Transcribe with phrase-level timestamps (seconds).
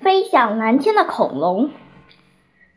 [0.00, 1.70] 飞向蓝天的恐龙。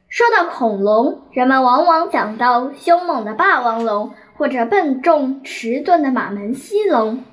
[0.08, 7.24] 说到恐龙，人们往往想到凶猛的霸王龙或者笨重迟钝的马门溪龙。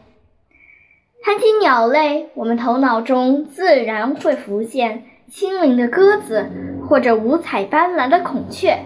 [1.22, 6.50] 谈起鸟类，我们头脑中自然会浮现轻灵的鸽子
[6.88, 8.80] 或者五彩斑斓的孔雀。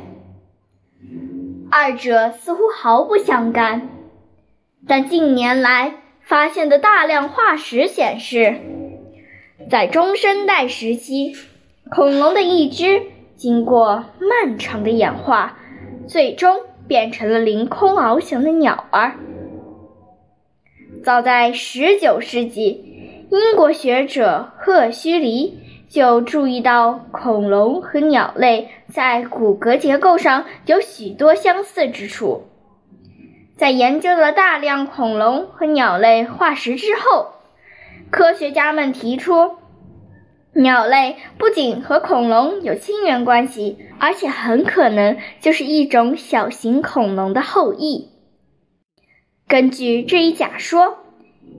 [1.70, 3.88] 二者似乎毫不相干，
[4.86, 8.60] 但近年来发现的大量化石显示，
[9.68, 11.34] 在中生代时期，
[11.90, 13.02] 恐龙的一只
[13.34, 15.58] 经过漫长的演化，
[16.06, 19.16] 最终变成了凌空翱翔的鸟儿。
[21.02, 32.44] 早在19世纪，英国学者赫胥黎就注意到恐龙和鸟类在骨骼结构上有许多相似之处。
[33.56, 37.32] 在研究了大量恐龙和鸟类化石之后，
[38.10, 39.56] 科学家们提出，
[40.56, 48.08] 鸟类不仅和恐龙有亲缘关系，而且很可能就是一种小型恐龙的后裔。
[49.46, 50.96] 根据这一假说，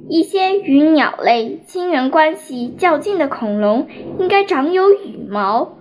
[0.09, 5.77] 一些与鸟类亲缘关系较近的恐龙应该长有羽毛，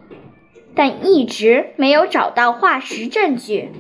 [0.75, 3.70] 但一直没有找到化石证据。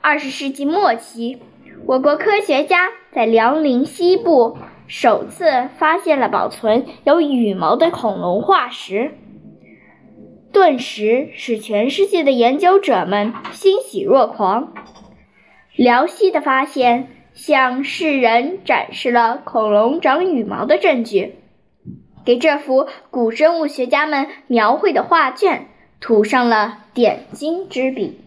[0.00, 1.40] 二十世纪末期，
[1.86, 4.56] 我国科学家在辽宁西部
[4.90, 9.12] 首次发现了保存有羽毛的恐龙化石，
[10.52, 14.72] 顿时使全世界的研究者们欣喜若狂。
[15.76, 21.36] 辽西的发现向世人展示了恐龙长羽毛的证据，
[22.24, 25.68] 给这幅古生物学家们描绘的画卷
[26.00, 28.20] 涂上了点睛之笔。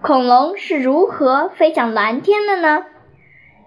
[0.00, 2.86] 恐龙是如何飞向蓝天的呢？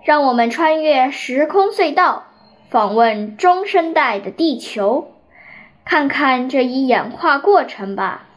[0.05, 2.25] 让我们穿越时空隧道，
[2.69, 5.07] 访问中生代的地球，
[5.83, 8.27] 看看这一演化过程吧。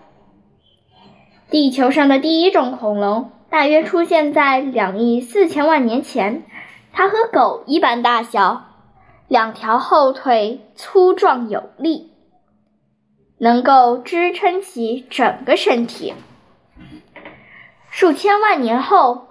[1.51, 3.31] 地球上的第一种恐龙。
[3.51, 6.43] 大约出现在两亿四千万年前，
[6.93, 8.65] 它和狗一般大小，
[9.27, 12.13] 两条后腿粗壮有力，
[13.39, 16.13] 能够支撑起整个身体。
[17.89, 19.28] 数千万年后，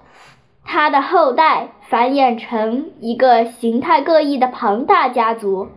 [0.67, 5.69] 它的后代繁衍成一个形态各异的庞大家族。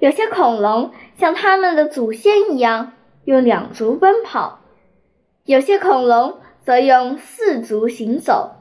[0.00, 4.58] 有些恐龙像它们的祖先一样用两足奔跑，
[5.44, 6.38] 有些恐龙。
[6.64, 8.52] 则用四足行走。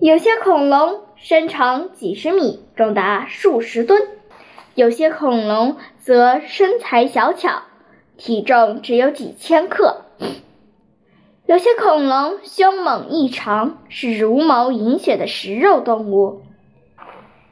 [0.00, 4.00] 有些恐龙身长几十米，重达数十吨；
[4.74, 7.62] 有些恐龙则身材小巧，
[8.16, 10.02] 体重只有几千克。
[11.52, 16.40] 有些恐龙凶猛异常，是茹毛饮血的食肉动物；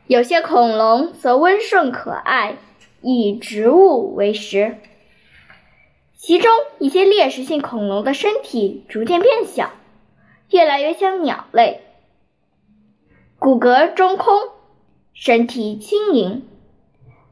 [0.07, 2.57] 有些恐龙则温顺可爱，
[3.03, 4.79] 以植物为食。
[6.17, 9.71] 其中一些猎食性恐龙的身体逐渐变小，
[10.49, 11.83] 越来越像鸟类，
[13.39, 14.33] 骨骼中空，
[15.13, 16.49] 身体轻盈，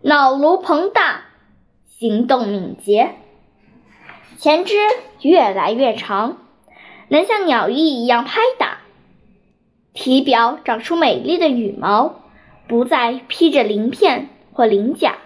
[0.03, 1.23] 脑颅膨大，
[1.87, 3.15] 行动敏捷，
[4.37, 4.77] 前肢
[5.23, 6.37] 越来越长，
[7.09, 8.79] 能像鸟翼一样拍打，
[9.93, 12.23] 体表长出美丽的羽毛，
[12.67, 15.19] 不再披着鳞片或鳞甲。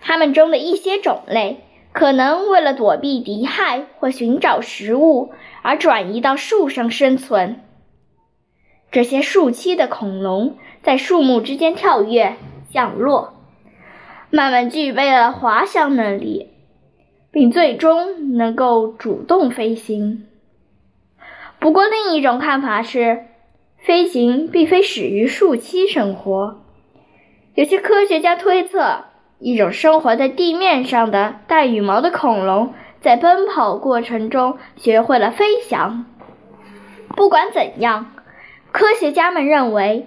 [0.00, 1.62] 它们中的一些种类。
[1.92, 5.32] 可能为了躲避敌害或寻找食物
[5.62, 7.62] 而转移到树上生存。
[8.90, 12.36] 这些树栖的恐龙在树木之间跳跃、
[12.68, 13.32] 降落，
[14.28, 16.50] 慢慢具备了滑翔能力，
[17.36, 20.24] 并最终能够主动飞行。
[21.58, 23.26] 不过，另一种看法是，
[23.76, 26.62] 飞行并非始于树栖生活。
[27.54, 29.04] 有些科学家推测。
[29.38, 36.06] 一种生活在地面上的带羽毛的恐龙，在奔跑过程中学会了飞翔。
[37.14, 38.12] 不管怎样，
[38.72, 40.06] 科学家们认为，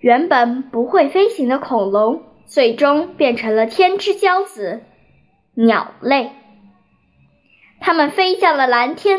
[0.00, 4.82] 原本不会飞行的恐龙，最终变成了天之骄子——
[5.56, 6.32] 鸟类。
[7.80, 9.18] 它们飞向了蓝天，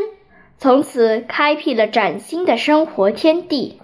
[0.58, 3.80] 从此开辟了崭新的生活天地。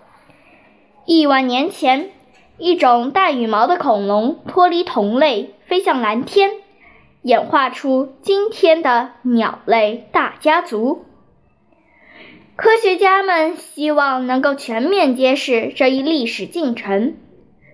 [1.05, 2.11] 亿万年前。
[2.57, 6.51] 一种带羽毛的恐龙脱离同类，飞向蓝天，
[7.21, 11.03] 演化出今天的鸟类大家族。
[12.55, 17.17] 科学家们希望能够全面揭示这一历史进程。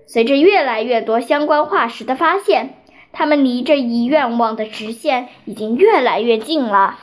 [0.07, 2.80] 随着越来越多相关化石的发现，
[3.13, 6.97] 他们离这一愿望的直线已经越来越近了。